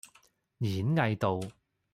[0.57, 1.39] 演藝道